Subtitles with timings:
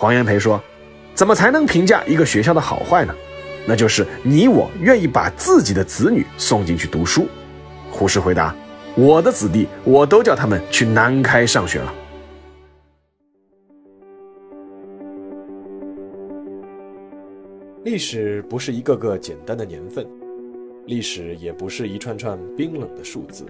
[0.00, 0.62] 黄炎培说
[1.12, 3.12] ：“怎么才能评价一个学校的好坏呢？
[3.66, 7.26] 那就是你我愿意把自己的子女送进去读书。”
[7.90, 8.54] 胡适回答
[8.94, 11.92] ：“我的子弟，我都叫他们去南开上学了。”
[17.82, 20.06] 历史不是一个个简单的年份，
[20.86, 23.44] 历史也不是一串串冰冷的数字。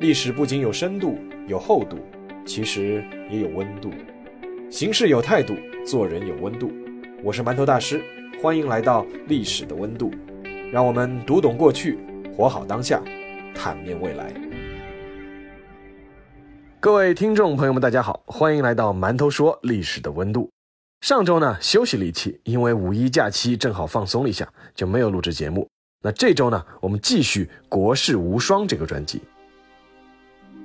[0.00, 1.16] 历史不仅有深度、
[1.46, 1.96] 有厚度，
[2.44, 3.92] 其实也有温度。
[4.70, 5.54] 行事有态度，
[5.86, 6.72] 做人有温度。
[7.22, 8.02] 我是馒头大师，
[8.42, 10.10] 欢迎来到历史的温度，
[10.72, 11.98] 让我们读懂过去，
[12.36, 13.00] 活好当下，
[13.54, 14.32] 探面未来。
[16.80, 20.50] 各位听众朋友们，大家好，欢迎来到馒头说历史的温度。
[21.00, 25.68] 上周呢休息了一期，因为五一假期正好放松了一下，就没有录制节目。
[26.02, 29.22] 那这周呢，我们继续《国士无双》这个专辑。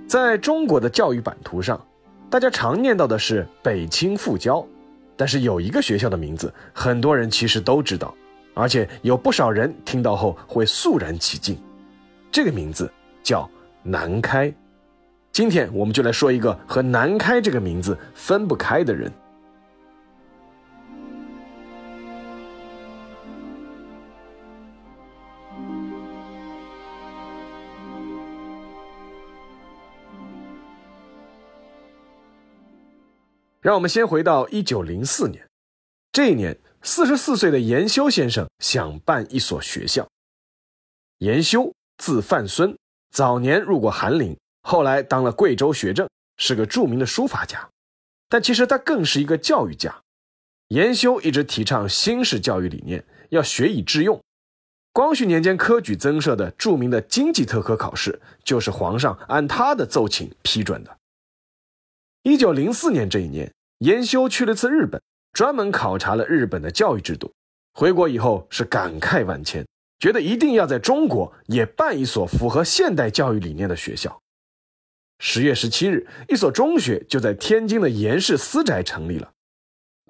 [0.07, 1.79] 在中国的教育版图上，
[2.29, 4.63] 大家常念到的是北清复交，
[5.17, 8.13] 但是有一个学校的名字，很多人其实都知道，
[8.53, 11.57] 而且有不少人听到后会肃然起敬。
[12.31, 12.91] 这个名字
[13.23, 13.49] 叫
[13.81, 14.53] 南开。
[15.31, 19.11] 今天我们就来说一个和南开这个名字分不开的人。
[33.61, 35.45] 让我们先回到一九零四年，
[36.13, 40.07] 这一年，四十四岁的严修先生想办一所学校。
[41.17, 42.77] 严修，字范孙，
[43.11, 47.69] 早年入过翰林，后来当了贵州学政，是个著名的书法家。
[48.29, 49.93] 但其实他更是一个教育家。
[50.69, 54.21] 严修一直提倡新式教育理念，要学以致用。
[54.93, 60.98] 光绪年间科举增设的著名的经济特科考试，就是皇上按他的奏请批准的。
[62.23, 67.31] 一九零四年这一年，严修去了次日本，专门考察了日本的教育制度。
[67.73, 69.65] 回国以后是感慨万千，
[69.99, 74.19] 觉得一定要在中国也办一所符合现代教育理念的学校。
[75.19, 79.31] 十月十七日，一所中学就在天津的严氏私宅成立了，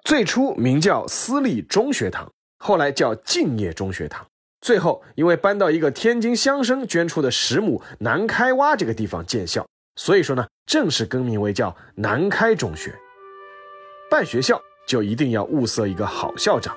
[0.04, 4.26] 最初名叫私立中学堂，后来叫敬业中学堂，
[4.62, 9.68] 最后因为搬到一个天津乡绅捐出的十亩南开洼这个地方建校。
[10.00, 12.98] 所以说呢，正式更名为叫南开中学。
[14.10, 16.74] 办学校就一定要物色一个好校长。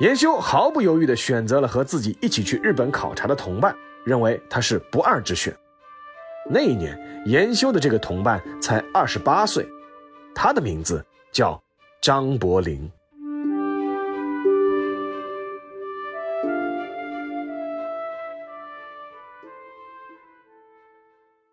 [0.00, 3.72] 严修毫不犹豫地选择了和自己一起去日本考察的同伴，
[4.04, 5.56] 认为他是不二之选。
[6.50, 9.64] 那一年，严修的这个同伴才二十八岁，
[10.34, 11.62] 他的名字叫
[12.00, 12.90] 张伯苓。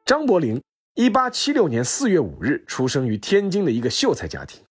[0.03, 0.59] 张伯苓。
[0.95, 4.61] 一八七六年四月五日出生于天津的一个秀才家庭，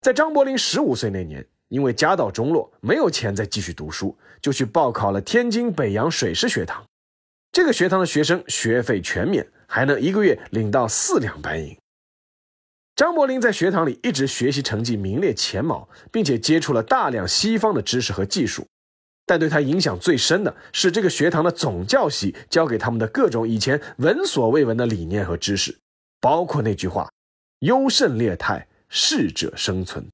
[0.00, 6.84] 在张伯苓十五岁那年，因为家道中落，没有钱再继续读书，就去报考了天津北洋水师学堂。
[7.52, 11.76] 这个学堂的学生学费全免，还能一个月领到四两白银。
[12.96, 18.66] 张伯苓在学堂里一直学习成绩名列前茅，并且接触了大量西方的知识和技术。
[19.28, 25.76] 但对他影响最深的是这个学堂的总教习教给他们的各种以前闻所未闻的理念和知识，
[26.20, 27.10] 包括那句话
[27.60, 30.06] ：“优胜劣汰，适者生存。”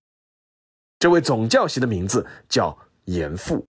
[0.99, 3.67] 这位总教习的名字叫严复。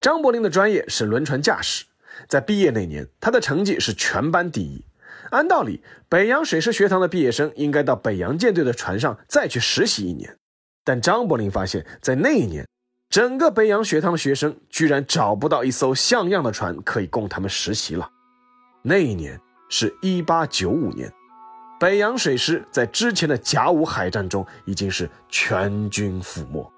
[0.00, 1.84] 张伯苓的专业是轮船驾驶，
[2.26, 4.82] 在毕业那年，他的成绩是全班第一。
[5.30, 10.38] 按道理，北洋水师学堂的毕业生应该到北洋舰队的船上再去实习一年，
[10.84, 12.66] 但张伯苓发现，在那一年。
[13.10, 18.10] 整个北洋学堂的学生居然找不到一艘像样的船可以供他们实习了。
[18.82, 21.12] 那一年是一八九五年，
[21.78, 26.68] 北洋水师在之前的甲午海战中已经是全军覆没。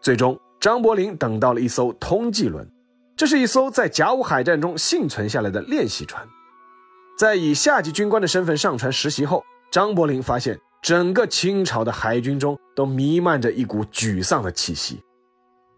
[0.00, 2.66] 最终，张伯苓等到了一艘通济轮，
[3.14, 6.26] 这是一艘在甲午海战中幸存下来的练习船。
[7.18, 10.58] 在以下级军官的身份上船实习后，张伯苓发现。
[10.84, 15.02] 整个清朝的海军中都弥漫着一股沮丧的气息，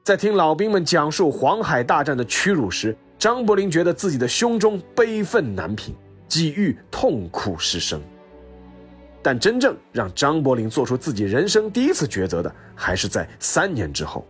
[0.02, 5.94] 在听老兵们讲述黄海大战的屈辱时，张伯苓觉得自己的胸中悲愤难平，
[6.26, 8.02] 几欲痛哭失声。
[9.22, 14.26] 但真正让张伯苓做出自己人生第一次抉择的，还是在三年之后。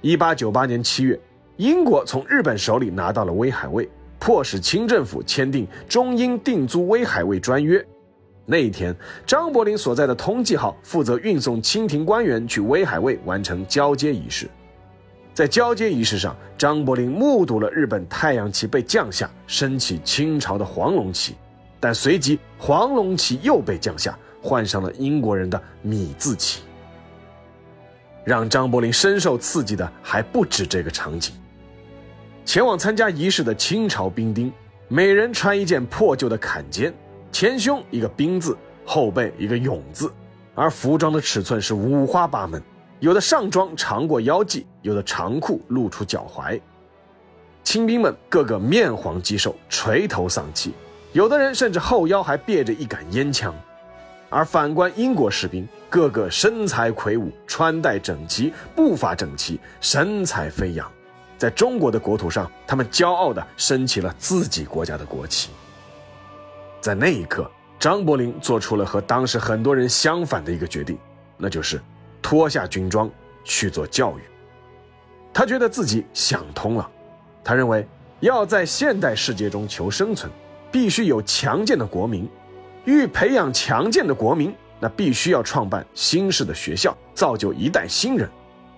[0.00, 1.16] 一八九八年七月，
[1.56, 3.88] 英国从日本手里拿到了威海卫，
[4.18, 7.80] 迫使清政府签订中英定租威海卫专约。
[8.50, 8.96] 那一天，
[9.26, 14.48] 张伯苓所在的通济号负责运送清廷官员去威海卫完成交接仪式。
[15.34, 21.34] 在交接仪式上，张伯苓目睹了日本太阳旗被降下，升起清朝的黄龙旗，
[21.78, 26.62] 但随即黄龙旗又被降下，换上了英国人的米字旗。
[28.24, 31.34] 让张伯苓深受刺激的还不止这个场景。
[32.46, 34.50] 前往参加仪式的清朝兵丁，
[34.88, 36.92] 每人穿一件破旧的坎肩，
[37.30, 40.12] 前胸一个兵字，后背一个勇字，
[40.54, 42.62] 而服装的尺寸是五花八门，
[43.00, 46.60] 有的上装长过腰际，有的长裤露出脚踝。
[47.62, 50.72] 清兵们个个面黄肌瘦，垂头丧气，
[51.12, 53.54] 有的人甚至后腰还别着一杆烟枪。
[54.30, 60.90] 而反观英国士兵，个个身材魁梧，穿戴整齐，步伐整齐，神采飞扬。
[61.36, 65.50] 在中国的国土上，他们骄傲地升起了自己国家的国旗。
[66.80, 70.98] 在那一刻，张伯苓做出了和当时很多人相反的一个决定，
[71.36, 71.80] 那就是
[72.22, 73.10] 脱下军装
[73.44, 74.22] 去做教育。
[75.32, 76.90] 他觉得自己想通了，
[77.44, 77.86] 他认为
[78.20, 80.30] 要在现代世界中求生存，
[80.72, 82.28] 必须有强健的国民。
[82.84, 88.28] 欲培养强健的国民，那必须要创办新式的学校，造就一代新人。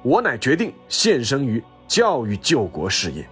[0.03, 3.27] 我乃决定献身于教育救国事业。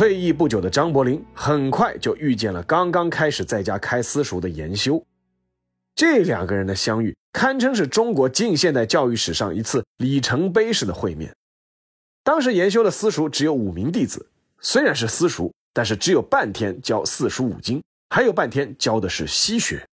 [0.00, 5.04] 退役不久的张伯林很快就遇见了刚刚开始在家开私塾的严修，
[5.94, 11.36] 这两个人的相遇堪称是中国近现代教育史上一次里程碑式的会面。
[12.24, 14.26] 当时严修的私塾只有五名弟子，
[14.62, 19.86] 虽然是私塾，但是只有半天教四书五经，还有半天教的是西学。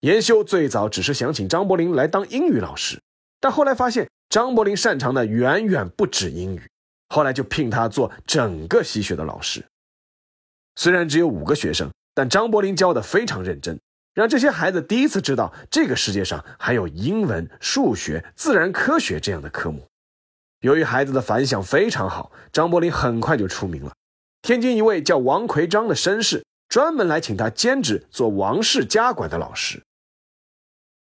[0.00, 3.00] 严修最早只是想请张伯林来当英语老师，
[3.38, 6.62] 但后来发现张伯林擅长的远远不止英语。
[7.08, 9.64] 后来就聘他做整个西学的老师。
[10.74, 13.78] 虽然只有五个学生，但张伯苓教的非常认真，
[14.14, 19.86] 让这些孩子第一次知道这个世界上还有英文、数学、自然科学这样的科目。
[20.60, 23.92] 由于孩子的反响非常好，张伯苓很快就出名了。
[24.42, 29.82] 天津一位叫王奎章的绅士专门来请他兼职做王氏家馆的老师。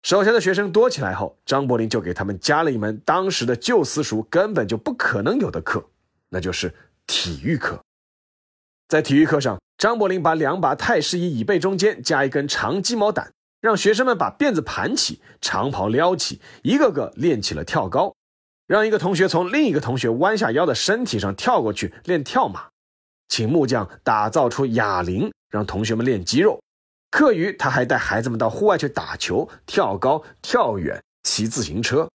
[0.02, 5.84] 手下的学生多起来后，张伯苓就给他们加了一门当时的旧私塾根本就不可能有的课，
[6.30, 6.74] 那就是
[7.06, 7.78] 体育课。
[8.88, 13.28] 在体育课上，张伯苓把两把太师椅椅背中间加一根长鸡毛掸，
[13.60, 18.14] 让学生们把辫子盘起，长袍撩起，一个个练起了跳高；
[18.66, 22.70] 让一个同学从另一个同学弯下腰的身体上跳过去练跳马；
[23.28, 26.58] 请木匠打造出哑铃，让同学们练肌肉。
[27.10, 32.08] 课余，他还带孩子们到户外去打球、跳高、跳远、骑自行车。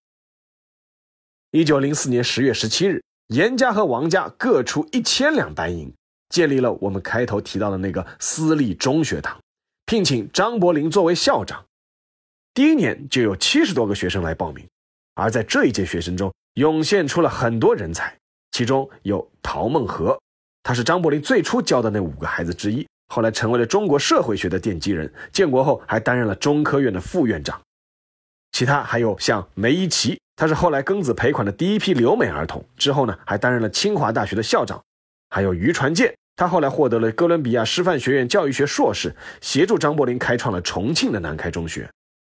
[1.51, 5.93] 一九零四年十月十七日，严家和王家各出一千两白银，
[6.29, 9.39] 建立了我们开头提到的那个私立中学堂，
[9.85, 11.65] 聘请张伯苓作为校长。
[12.53, 14.65] 第一年就有七十多个学生来报名，
[15.15, 18.17] 而在这一届学生中，涌现出了很多人才，
[18.51, 20.17] 其中有陶孟和，
[20.63, 22.87] 他是张伯苓最初教的那五个孩子之一。
[23.07, 27.59] 后来成为了中国社会学的奠基人，建国后还担任了中科院的副院长。
[28.51, 34.81] 其他还有像梅贻琦，他是后来庚子赔款的第一批留美儿童，之后呢还担任了清华大学的校长。
[35.29, 41.89] 还有于传健，他后来获得了哥伦比亚师范学院教育学硕士，协助张伯苓开创了重庆的南开中学。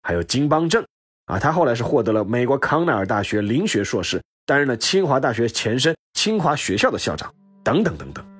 [0.01, 0.83] 还有金邦正，
[1.25, 7.31] 啊，他后来是获得了美国康奈尔大学林学硕士，担任了清华大学前身清华学校的校长，
[7.63, 8.36] 等等等等。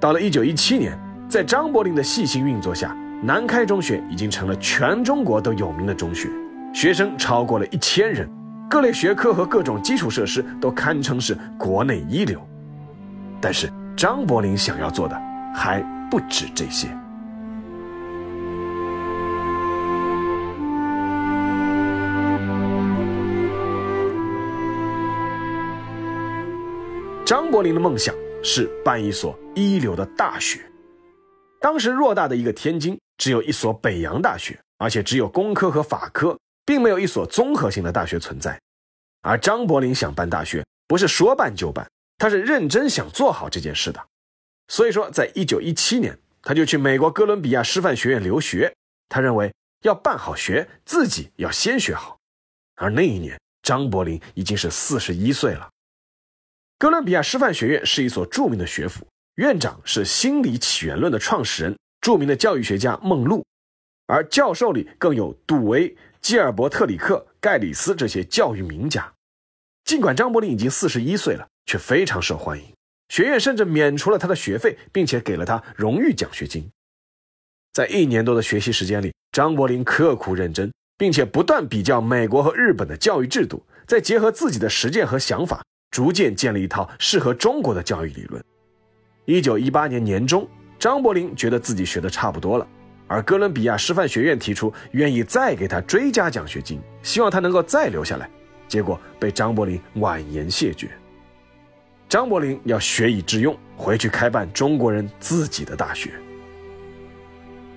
[0.00, 0.96] 到了一九一七年，
[1.28, 6.28] 在张伯苓的细心运作下，南开中学已经成了全中国都有名的中学，
[6.72, 8.28] 学生超过了一千人，
[8.70, 12.40] 各类学科和各种基础设施都堪称是国内一流。
[13.40, 15.20] 但是张伯苓想要做的
[15.52, 16.86] 还不止这些。
[27.24, 28.14] 张伯苓的梦想。
[28.50, 30.58] 是办一所一流的大学。
[31.60, 38.58] 当时偌大的一个天津，只有一所北洋大学，而且只有工科和法科，并没有一所综合性的大学存在。
[39.20, 41.86] 而张伯苓想办大学，不是说办就办，
[42.16, 44.02] 他是认真想做好这件事的。
[44.68, 48.74] 所以说，在一九一七年，他就去美国哥伦比亚师范学院留学。
[49.10, 49.52] 他认为
[49.82, 52.16] 要办好学，自己要先学好。
[52.76, 55.68] 而那一年，张伯苓已经是四十一岁了。
[56.78, 59.04] 哥伦比亚师范学院是一所著名的学府，
[59.34, 63.44] 院长是心理起源论的创始人，著名的教育学家孟露，
[64.06, 69.12] 而教授里更有杜维、基尔伯特里克、盖里斯这些教育名家。
[69.84, 72.64] 尽管张伯苓已经四十一岁了，却非常受欢迎，
[73.08, 76.70] 学院甚至免除了他的学费，并且给了他荣誉奖学金。
[77.72, 88.42] 在一年多的学习时间里，张伯苓刻苦认真，并且不断比较美国和日本的教育制度，再结合自己的实践和想法，逐渐建立一套适合中国的教育理论。
[89.24, 92.66] 一九一八年年中，张伯苓觉得自己学的差不多了，
[93.06, 98.30] 而哥伦比亚师范学院提出愿意再给他追加奖学金，希望他能够再留下来，
[98.68, 100.88] 结果被张伯苓婉言谢绝。
[102.08, 106.10] 张伯苓要学以致用，回去开办中国人自己的大学。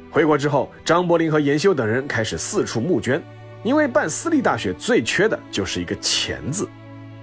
[0.10, 3.22] 回国之后，张伯苓和严修等人开始四处募捐，
[3.64, 6.70] 因为办私立大学最缺的就是一个钱字。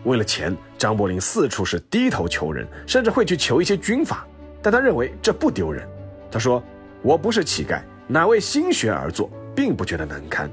[0.04, 4.26] 为了钱，张伯苓四处是低头求人，甚至会去求一些军阀。
[4.62, 5.86] 但他认为这不丢人。
[6.30, 6.62] 他说
[7.02, 10.50] ：“我不是乞丐，哪为心学而做，并不觉得难堪。”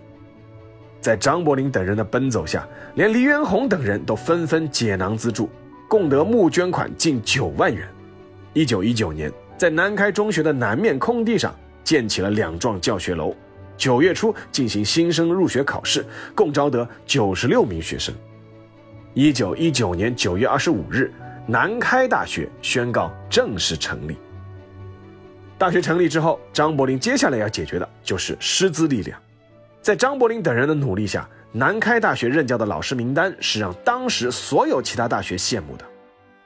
[1.02, 5.50] 在张伯苓等人的奔走下，连黎元洪等人都纷纷解囊资助，
[5.88, 7.88] 共得募捐款近九万元。
[8.54, 11.56] 一九一九年，在南开中学的南面空地上。
[11.84, 13.32] 建起了两幢教学楼，
[13.78, 18.12] 九月初进行新生入学考试，共招得九十六名学生。
[19.18, 21.10] 一九一九年九月二十五日，
[21.48, 24.18] 南开大学宣告正式成立。
[25.58, 29.18] 大学成立之后，张伯苓接下来要解决的就是师资力量。
[29.82, 35.86] 在张伯苓等人的努力下，南开大学任教的老师名单是让当时所有其他大学羡慕的。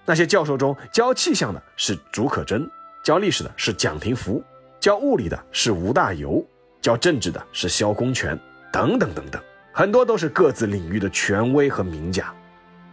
[0.05, 2.69] 那些教授中，教气象的是竺可桢，
[3.03, 4.43] 教历史的是蒋廷福。
[4.79, 6.45] 教物理的是吴大猷，
[6.79, 8.39] 教政治的是萧公权，
[8.71, 9.41] 等等等等，
[9.73, 12.31] 很多都是各自领域的权威和名家。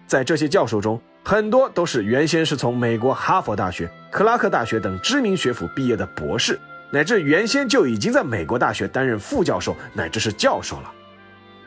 [0.06, 6.58] 在这些教授中，很多都是原先是从美国哈佛大学、克拉克大学等知名学府毕业的博士，
[6.90, 10.92] 乃至原先就已经在美国大学担任副教授乃至是教授了。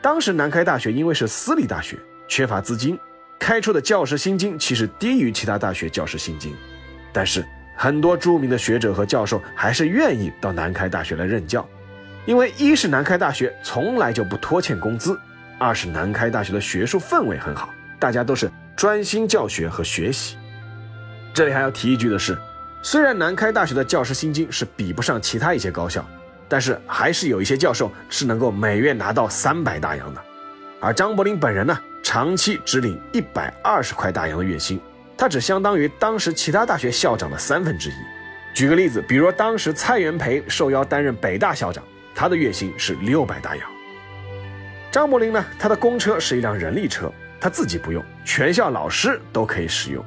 [0.02, 2.98] 当时南开大学因为是私立大学，缺乏资金，
[3.38, 6.54] 开出的教师薪金其实低于其他大学教师薪金，
[7.12, 7.44] 但是。
[7.76, 11.66] 很多著名的学者和教授还是愿意到南开大学来任教，
[12.26, 15.18] 因为一是南开大学从来就不拖欠工资，
[15.58, 17.70] 二是南开大学的学术氛围很好，
[18.00, 20.36] 大家都是专心教学和学习。
[21.32, 22.36] 这里还要提一句的是，
[22.82, 26.04] 虽然南开大学的教师薪金是比不上其他一些高校，
[26.48, 30.20] 但是还是有一些教授是能够每月拿到三百大洋的，
[30.80, 34.80] 而张伯苓本人呢，长期只领一百二十块大洋的月薪。
[35.16, 37.94] 他只相当于当时其他大学校长的三分之一。
[38.54, 43.70] 举个例子，比如当时蔡元培受邀担任北大校长，他的月薪是六百大洋。
[44.90, 50.04] 张伯苓呢，他的公车是一辆人力车，他自己不用，全校老师都可以使用。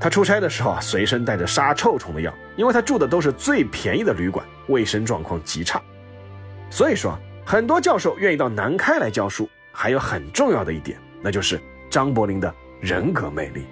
[0.00, 5.82] 他出差的时候啊，随身带着杀臭虫的药，因为他住的都是最便宜的旅馆，卫生状况极差。
[6.70, 11.60] 所以说，很多教授愿意到南开来教书，还有很重要的一点，那就是
[11.90, 13.66] 张伯苓的人格魅力。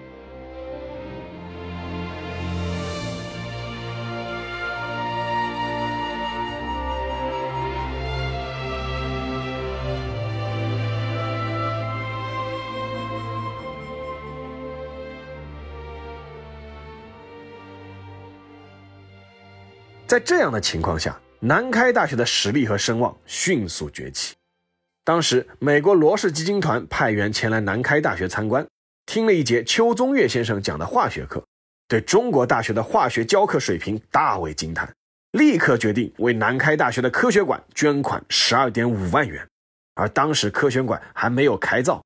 [20.09, 24.35] 在这样的情况下，南开大学的实力和声望迅速崛起。
[25.05, 28.67] 当时，美国罗氏基金团派员前来南开大学参观，
[29.05, 31.45] 听了一节邱宗岳先生讲的化学课，
[31.87, 34.91] 对中国大学的化学教课水平大为惊叹，
[35.33, 39.47] 立刻决定为南开大学的科学馆捐款十二点五万元。
[39.95, 42.03] 而当时科学馆还没有开造，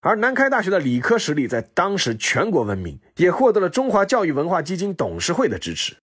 [0.00, 5.94] 而南开大学的理科实力在当时全国闻名，也获得了中华教育文化基金董事会的支持。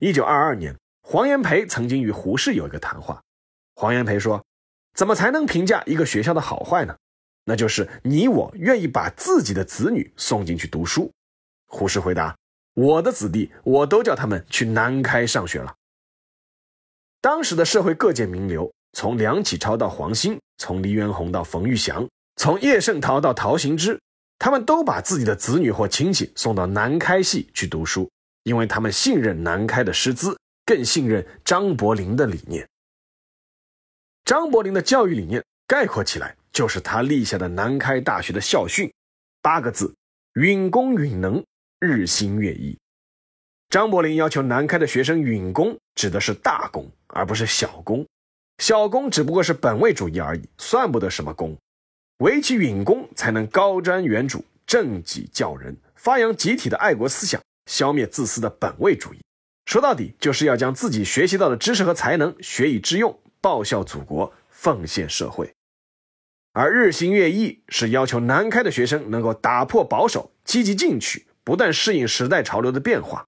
[0.00, 3.22] 一九二二年，黄炎培曾经与胡适有一个谈话。
[3.76, 4.44] 黄炎培说
[4.92, 6.96] ：“怎么才能评价一个学校的好坏呢？
[7.44, 11.12] 那就是你我愿意把自己的子女送进去读书。”
[11.66, 12.36] 胡适回答
[12.74, 15.74] ：“我的子弟，我都叫他们去南开上学了。”
[17.22, 24.00] 当时的社会各界名流，从梁启超到黄兴，从黎元洪到冯玉祥，从叶圣陶到陶行知，
[24.40, 28.10] 他们都把自己的子女或亲戚送到南开系去读书。
[28.44, 32.66] 因为他们信任南开的师资，更信任张伯苓的理念。
[34.24, 38.90] 张伯苓的教育理念概括起来，就是他立下的南开大学的校训，
[39.42, 39.94] 八个字：
[40.34, 41.44] 允公允能，
[41.80, 42.78] 日新月异。
[43.68, 48.06] 张伯苓要求南开的学生允公，指的是大公，而不是小公。
[48.58, 51.56] 小公只不过是本位主义而已，算不得什么公。
[52.18, 57.42] 唯其允公，才能高瞻远瞩，正己教人，发扬集体的爱国思想。
[57.66, 59.18] 消灭自私的本位主义，
[59.66, 65.52] 说到底就是要将自己学习到的知识和才能学以致用，报效祖国，奉献社会。
[66.52, 73.26] 而日新月异是要求南开的学生能够打破保守，积极进取，不断适应时代潮流的变化。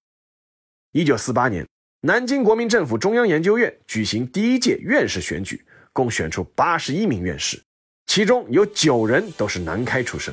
[0.92, 1.66] 一九四八年，
[2.02, 7.60] 南京国民政府中央研究院举行第一届院士选举，共选出八十一名院士，
[8.06, 10.32] 其中有九人都是南开出身。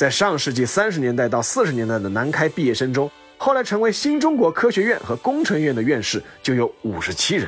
[0.00, 7.46] 在上世纪三十年代到四十年代的南开毕业生中，后来成为新中国科学院和工程院的院士就有五十七人。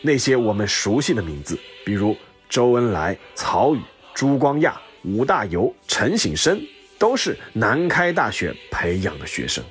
[0.00, 2.16] 那些我们熟悉的名字，比如
[2.48, 3.82] 周恩来、曹禺、
[4.14, 6.58] 朱光亚、吴大猷、陈省身，
[6.98, 9.62] 都是南开大学培养的学生。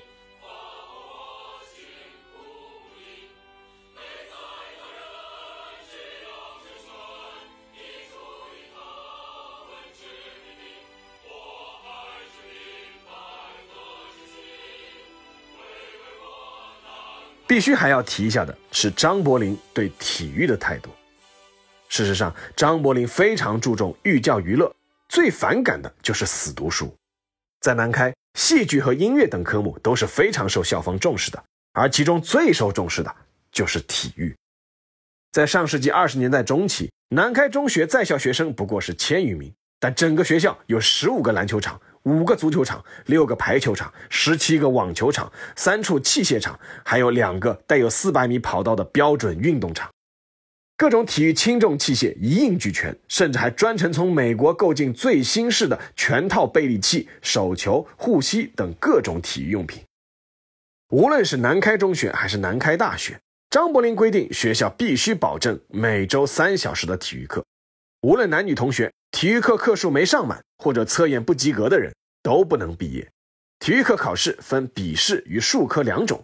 [17.47, 20.89] 必须还要提一下的是张伯苓对体育的态度。
[21.87, 24.69] 事实上，张伯苓非常注重寓教于乐，
[25.07, 26.93] 最反感的就是死读书。
[27.61, 33.15] 在南开，戏剧和音乐等科目都是非常受校方重视的，而其中最受重视的
[33.51, 34.35] 就是体育。
[35.31, 41.79] 在上世纪二十年代中期，南开中学在校学生不过是千余名，但整个学校有十五个篮球场。
[42.07, 49.89] 五个足球场，六个排球场，十七个网球场，三处器械场，还有两个带有四百米跑道的标准运动场。
[50.77, 59.83] 各种体育轻重器械一应俱全，甚至还专程从美国购进最新式的全套背力器、手球、护膝等各种体育用品。
[60.91, 67.43] 无论是南开中学还是南开大学，张伯苓规定学校必须保证每周三小时的体育课，
[68.01, 68.89] 无论男女同学。
[69.09, 73.09] 体育课课数没上满或者测验不及格的人都不能毕业。
[73.59, 76.23] 体育课考试分笔试与术科两种，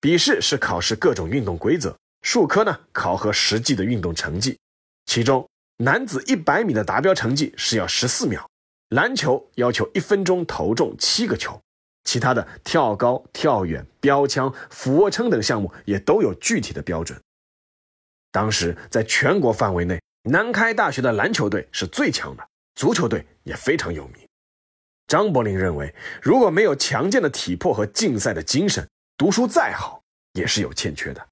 [0.00, 4.58] 笔试是考试各种运动规则，术科呢考核实际的运动成绩。
[5.06, 8.48] 其中，男子一百米的达标成绩是要十四秒，
[8.90, 11.60] 篮球要求一分钟投中七个球，
[12.04, 17.20] 其他的跳高、跳远、标枪、俯卧撑等项目也都有具体的标准。
[18.30, 20.00] 当时在全国范围内。
[20.24, 22.46] 南开大学的篮球队是最强的，
[22.78, 24.28] 足球队也非常有名。
[25.08, 30.00] 张伯苓认为，如果没有强健的体魄和竞赛的精神，读书再好
[30.34, 31.28] 也是有欠缺的。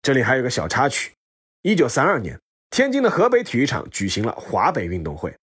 [0.00, 1.12] 这里还有个小插曲：
[1.60, 5.36] 一九三二年，天津的河北体育场举行了华北运动会，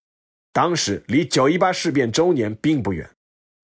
[0.52, 3.08] 当时离九一八事变周年并不远。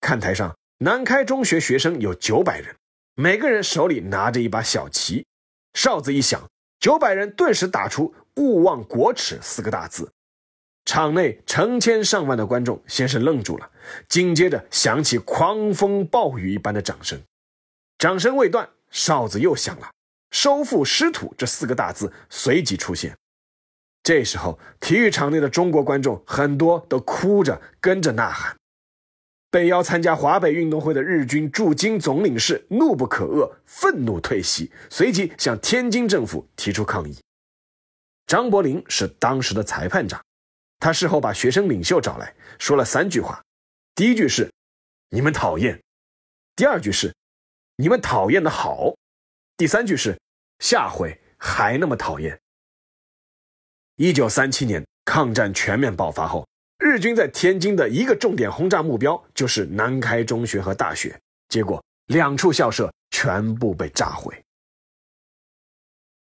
[0.00, 2.72] 看台上，南开中学学生有九百人，
[3.16, 5.26] 每个人手里拿着一把小旗，
[5.74, 8.14] 哨子一响，九百人顿时打出。
[8.36, 10.10] 勿忘国耻四个大字，
[10.84, 13.70] 场内成千上万的观众先是愣住了，
[14.08, 17.20] 紧接着响起狂风暴雨一般的掌声。
[17.98, 19.90] 掌声未断，哨子又响了
[20.32, 23.16] ，“收复失土”这四个大字随即出现。
[24.02, 28.56] 这时候，体育场内的中国观众很多都哭着跟着呐喊。
[29.52, 37.16] 被邀参加华北运动会的日军驻京总领事怒不可遏，愤怒退席，随即向天津政府提出抗议。
[38.26, 40.20] 张伯苓是当时的裁判长，
[40.82, 43.44] 他事后把学生领袖找来说了三句话：
[43.94, 44.52] 第一句是
[45.10, 45.80] “你们讨厌”，
[46.56, 47.14] 第二句是
[47.78, 48.96] “你们讨厌的好”，
[49.56, 50.20] 第三句是
[50.58, 52.40] “下回还那么讨厌”。
[53.94, 61.16] 一九三七年抗战全面爆发后，日军在天津的一个重点轰炸目标就是南开中学和大学，
[61.48, 64.36] 结果两处校舍全部被炸毁。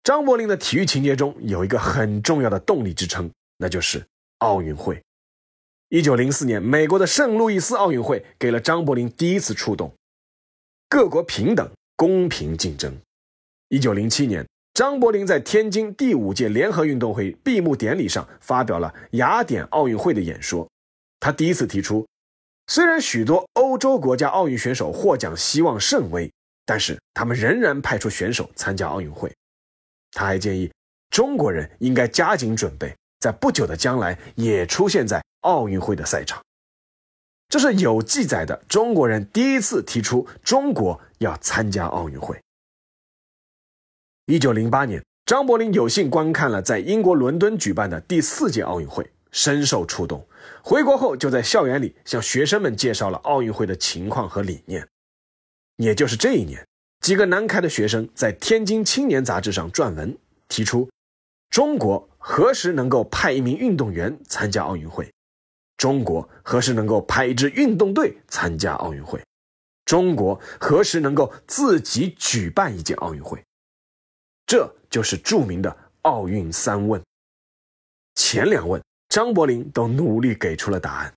[0.04, 4.06] 张伯苓的体育情节中有一个很重要的动力支撑，那就是
[4.44, 5.02] 奥运会。
[5.88, 9.94] 一九零四年，美国的圣路易斯奥运会给了张伯苓第一次触动，
[10.90, 12.94] 各国平等、公平竞争。
[13.70, 20.70] 一九零七年，张伯苓在天津第五届联合运动会闭幕典礼上发表了雅典奥运会的演说，
[21.22, 22.06] 他第一次提出，
[22.68, 26.30] 虽然许多欧洲国家奥运选手获奖希望甚微，
[26.66, 29.32] 但是他们仍然派出选手参加奥运会。
[30.12, 30.70] 他还建议
[31.12, 36.44] 中国人应该加紧准备，在不久的将来也出现在奥运会的赛场。
[37.48, 42.38] 这是有记载的中国人第一次提出中国要参加奥运会。
[44.26, 50.28] 一九零八年，张伯苓有幸观看了在英国伦敦举办的第四届奥运会，深受触动。
[50.62, 54.86] 回国后，就在校园里向学生们介绍了奥运会的情况和理念。
[55.78, 56.68] 也就是这一年。
[57.00, 60.18] 几个南开的学生在《天津青年》杂志上撰文，
[60.50, 60.90] 提出：
[61.50, 65.12] 中国何时能够派一名运动员参加奥运会？
[65.76, 69.22] 中国何时能够派一支运动队参加奥运会？
[69.84, 73.44] 中国何时能够自己举办一届奥运会？
[74.46, 77.04] 这就是著名的奥运三问。
[78.16, 81.14] 前两问，张伯苓都努力给出了答案。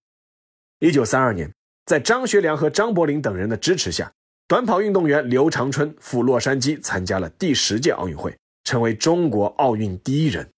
[0.80, 1.48] 一九三二年，
[1.84, 4.10] 在张学良和张伯苓等人的支持下。
[4.48, 10.48] 短跑运动员刘长春赴洛杉矶参加了第十届奥运会，成为中国奥运第一人。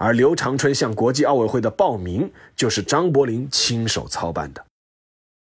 [0.00, 4.64] 而刘长春向国际奥委会的报名，就是张伯苓亲手操办的。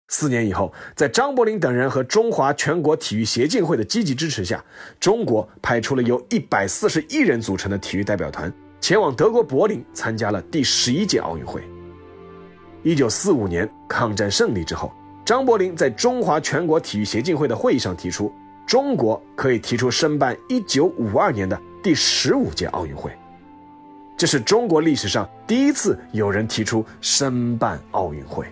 [0.06, 4.64] 四年以后，在张伯苓等人和中华全国体育协进会的积极支持下，
[5.00, 11.60] 中国派出了由一百四十一人组成的体育代表团，前往德国柏林参加了第十一届奥运会。
[12.84, 14.92] 一九四五年抗战胜利之后。
[15.24, 18.32] 张伯苓在中华全国体育协进会的会议上提出，
[18.64, 23.10] 中国可以提出申办1952年的第十五届奥运会。
[24.16, 28.46] 这是中国历史上第一次有人提出申办奥运会。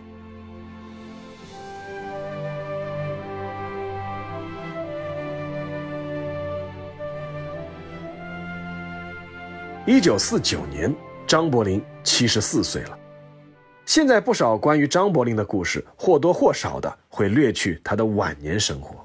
[9.87, 10.94] 一九四九年，
[11.27, 12.98] 张伯苓七十四岁了。
[13.87, 18.96] 现在不少关于张伯苓的故事，或多或少的会略去他的晚年生活，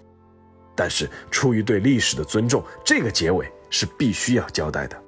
[0.75, 5.01] 但是出于对历史的尊重，这个结尾是必须要交代的。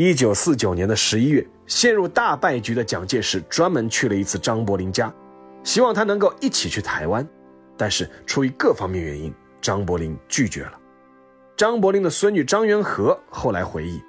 [0.00, 5.12] 一九四九年的十一月，陷入大败局的蒋介石专门去了一次张伯苓家，
[5.64, 7.28] 希望他能够一起去台湾，
[7.76, 10.78] 但是出于各方面原因，张伯苓拒绝了。
[11.56, 14.00] 张伯苓的孙女张元和后来回忆。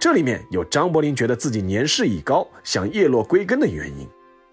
[0.00, 4.04] 这里面有张伯苓觉得自己年事已高，想叶落归根的原因，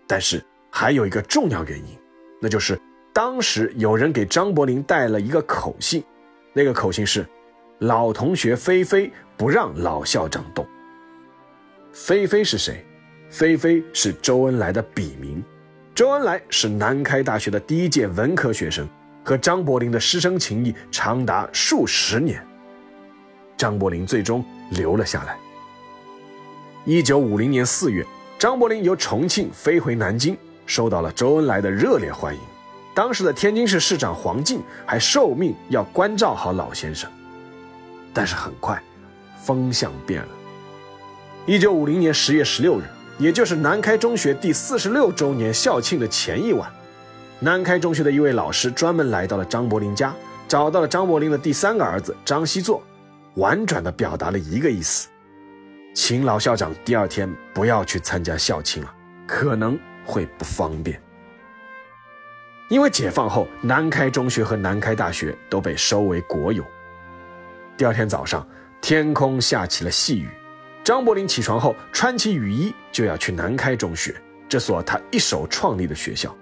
[0.05, 1.97] 但是还有一个重要原因，
[2.39, 2.79] 那就是
[3.11, 6.03] 当时有人给张伯苓带了一个口信，
[6.53, 7.27] 那个口信是
[7.81, 10.63] “老同学菲菲不让老校长动”。
[11.93, 12.83] 菲菲是谁？
[13.29, 15.43] 菲菲是周恩来的笔名，
[15.93, 18.87] 周恩来是南开大学的第一届文科学生，
[19.23, 22.45] 和张伯苓的师生情谊长达数十年。
[23.55, 24.43] 张伯苓最终。
[24.71, 25.37] 留了下来。
[26.83, 28.03] 一九五零年四月，
[28.39, 32.41] 张伯苓由重庆飞回南京，受到了周恩来的热烈欢迎。
[32.95, 37.07] 当时的天津市市长黄敬还受命要关照好老先生。
[38.13, 38.81] 但是很快，
[39.37, 40.29] 风向变了。
[41.45, 42.83] 一九五零年十月十六日，
[43.17, 46.71] 也就是南开中学第四十六周年校庆的前一晚，
[47.39, 50.15] 南开中学的一位老师专门来到了张伯苓家，
[50.47, 52.81] 找到了张伯苓的第三个儿子张锡作。
[53.35, 55.09] 婉转地表达了一个意思，
[55.93, 58.93] 请老校长第二天不要去参加校庆了，
[59.27, 61.01] 可能会不方便。
[62.69, 66.63] 因为解放后，南开中学和南开大学都被收为国有。
[67.75, 68.47] 第二天早上，
[68.79, 70.29] 天空下起了细雨，
[70.83, 74.13] 张伯苓起床后穿起雨衣就要去南开中学，
[74.49, 76.35] 这所他一手创立的学校。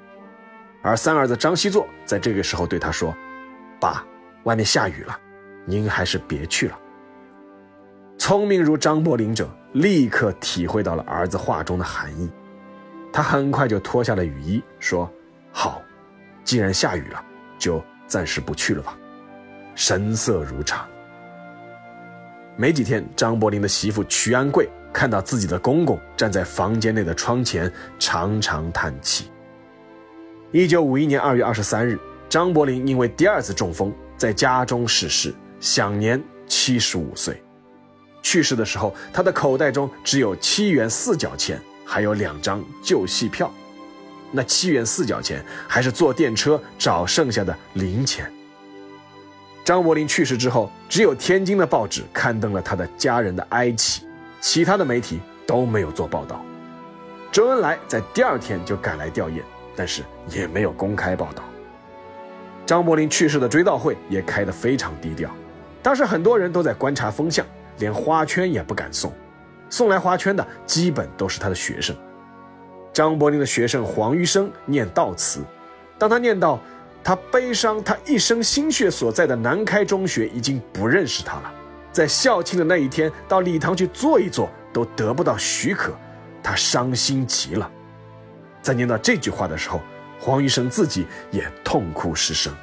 [0.82, 3.15] 而三儿子张锡作在这个时候对他说
[3.80, 4.04] ：“爸，
[4.43, 5.17] 外面下雨了。”
[5.63, 6.80] 您还是别去了。
[8.17, 12.27] 聪明如张伯苓者，立刻体会到了儿子话中的含义。
[13.13, 15.08] 他很快就脱下了雨衣，说
[15.54, 15.84] ：“好，
[16.43, 17.23] 既然下雨了，
[17.60, 18.97] 就暂时不去了吧。”
[19.75, 20.88] 神色如常。
[22.57, 29.31] 没几天，张伯苓的媳妇瞿安贵看到自己的公公站在房间内的窗前，长长叹气。
[30.51, 31.97] 一九五一年二月二十三日，
[32.29, 35.33] 张伯苓因为第二次中风，在家中逝世。
[35.59, 37.39] 享年七十五岁，
[38.23, 43.53] 去世的时候，他的口袋中只有七元四角钱，还有两张旧戏票。
[44.31, 48.31] 那七元四角钱还是坐电车找剩下的零钱。
[49.63, 54.06] 张伯苓去世之后，只有天津的报纸刊登了他的家人的哀戚，
[54.39, 56.43] 其他的媒体都没有做报道。
[57.32, 59.41] 周恩来在第二天就赶来吊唁，
[59.76, 61.43] 但是也没有公开报道。
[62.65, 65.30] 张伯苓去世的追悼会也开得非常低调。
[65.84, 67.45] 当时很多人都在观察风向，
[67.78, 69.13] 连花圈也不敢送，
[69.69, 71.95] 送来花圈的基本都是他的学生。
[72.91, 75.41] 张伯苓的学生黄余生念悼词，
[75.97, 76.60] 当他念到
[77.03, 81.51] 他悲伤，他一生心血所在的南开中学已经不认识他了，
[81.91, 85.93] 在校庆的那一天到礼堂去坐一坐都得不到许可，
[86.43, 87.69] 他伤心极了。
[88.61, 89.81] 在念到这句话的时候，
[90.19, 92.53] 黄余生自己也痛哭失声。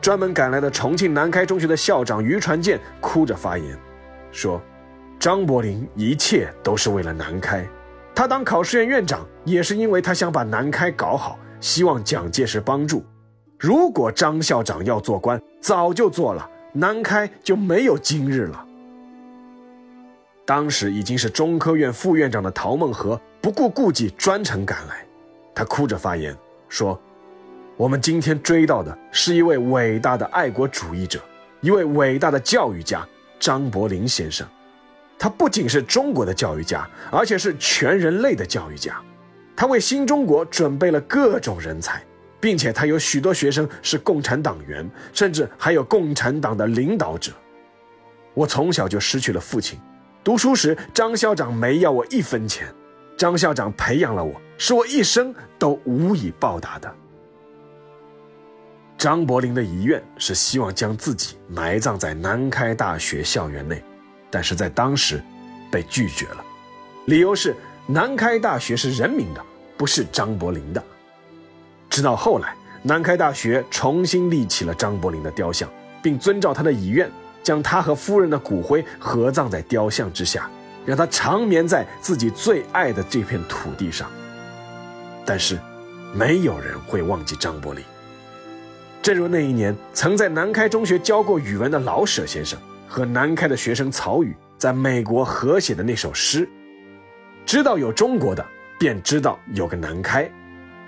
[0.00, 3.78] 专门赶来的重庆南开中学的校长于传健哭着发言，
[4.32, 4.60] 说
[5.18, 7.66] ：“张伯苓一切都是为了南开，
[8.14, 13.02] 他当考试院院长也是因为他想把南开搞好，希望蒋介石帮助。
[13.58, 18.62] 如果张校长要做官，早就做了，南开就没有今日了。”
[20.44, 25.06] 当时已经是中科院副院长的陶孟和不顾顾忌专程赶来，
[25.54, 26.36] 他哭着发言
[26.68, 27.00] 说。
[27.76, 31.18] 我们今天追悼的是一位伟大的爱国主义者，
[31.62, 33.04] 一位伟大的教育家
[33.40, 34.46] 张伯苓先生。
[35.18, 39.00] 他不仅是中国的教育家，而且是全人类的教育家。
[39.56, 42.02] 他为新中国准备了各种人才，
[42.40, 47.32] 并且他有许多学生是共产党员，甚至还有共产党的领导者。
[48.34, 49.78] 我从小就失去了父亲，
[50.24, 52.66] 读书时张校长没要我一分钱，
[53.16, 56.92] 张校长培养了我，是我一生都无以报答的。
[58.98, 63.82] 张伯苓的遗愿是希望将自己埋葬在南开大学校园内，
[64.30, 65.22] 但是在当时
[65.70, 66.44] 被拒绝了，
[67.06, 67.54] 理由是
[67.86, 69.44] 南开大学是人民的，
[69.76, 70.82] 不是张伯苓的。
[71.90, 75.68] 直到后来，南开大学重新立起了张伯苓的雕像，
[76.02, 77.10] 并遵照他的遗愿，
[77.42, 80.50] 将他和夫人的骨灰合葬在雕像之下，
[80.86, 84.10] 让他长眠在自己最爱的这片土地上。
[85.26, 85.58] 但是，
[86.14, 87.80] 没有人会忘记张伯苓。
[89.02, 96.48] 正如那一年曾在南开中学教过语文的老舍先生和南开的学生曹禺在美国合写的那首诗
[97.46, 98.44] ：“知道有中国的，
[98.78, 100.30] 便知道有个南开。”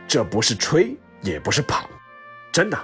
[0.09, 1.85] 这不是吹，也不是捧，
[2.53, 2.79] 真的，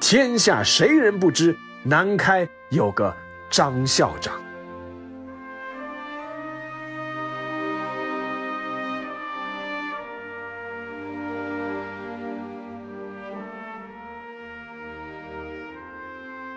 [0.00, 3.12] 天下谁人不知南开有个
[3.50, 4.40] 张校长？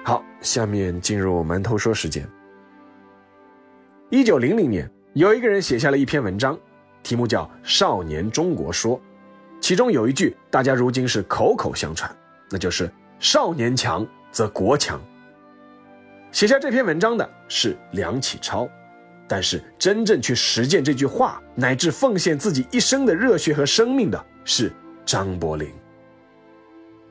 [0.04, 2.28] 好，下面进入馒头说时间。
[4.12, 6.58] 一九零零年，有一个人写下了一篇文章，
[7.04, 8.98] 题目叫《少年中国说》。
[9.60, 12.10] 其中有一句，大家如今是口口相传，
[12.50, 15.02] 那就是“少年强则国强”。
[16.32, 18.70] 写下这篇文章的是梁启超，
[19.28, 24.72] 但是真正去实践这句话，乃至奉献自己一生的热血和生命的是
[25.06, 25.68] 张伯苓。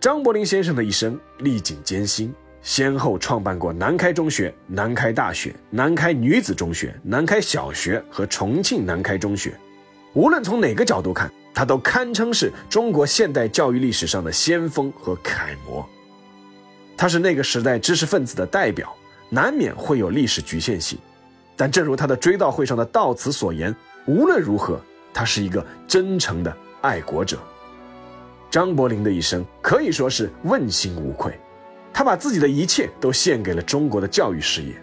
[0.00, 9.55] 张伯苓先生的一生历尽艰辛，先后创办过南开中学、南开大学、南开女子中学、南开小学和重庆南开中学。
[10.12, 15.88] 无论从哪个角度看，他都堪称是中国现代教育历史上的先锋和楷模。
[16.96, 18.94] 他是那个时代知识分子的代表，
[19.31, 20.99] 难免会有历史局限性。
[21.57, 23.75] 但正如他的追悼会上的悼词所言，
[24.07, 24.81] 无论如何，
[25.14, 27.38] 他是一个真诚的爱国者。
[28.51, 31.38] 张伯苓的一生可以说是问心无愧，
[31.92, 34.74] 他把自己的一切都献给了中国的教育事业，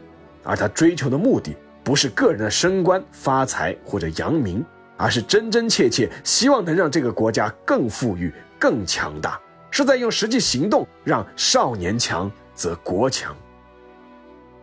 [0.43, 4.63] 而他追求的目的不是个人的升官发财或者扬名。
[4.99, 9.39] 而是真真切切希望能让这个国家更富裕、更强大，
[9.69, 13.37] 是在用实际行动让少年强则国强。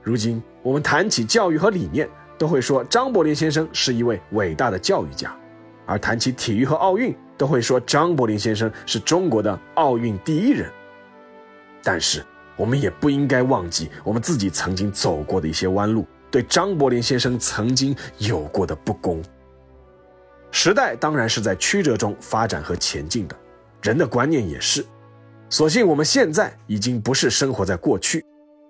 [0.02, 5.30] 如今我们谈起教育和理念，都会说张伯苓先生是一位伟大的教育家；
[5.86, 10.68] 而谈起体育和奥运，都会说张伯苓先生是中国的奥运第一人。
[11.80, 12.24] 但是
[12.56, 19.22] 我们也不应该忘记我们自己曾经走过的一些弯路，对张伯苓先生曾经有过的不公。
[20.50, 23.36] 时代当然是在曲折中发展和前进的，
[23.82, 24.84] 人的观念也是。
[25.50, 28.24] 所幸我们现在已经不是生活在过去，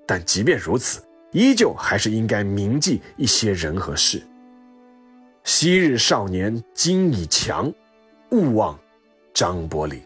[0.06, 4.22] 但即便如此，依旧还是应该铭记一些人和事。
[5.44, 7.72] 昔日少年今已强，
[8.30, 8.78] 勿忘
[9.34, 10.00] 张伯苓。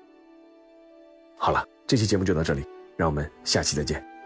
[1.37, 2.65] 好了，这期节目就到这里，
[2.99, 4.18] 让我们下期再见。